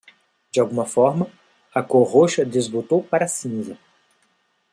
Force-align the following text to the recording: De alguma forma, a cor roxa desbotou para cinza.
De 0.51 0.59
alguma 0.59 0.83
forma, 0.83 1.27
a 1.75 1.83
cor 1.83 2.07
roxa 2.11 2.43
desbotou 2.43 3.03
para 3.03 3.27
cinza. 3.27 3.77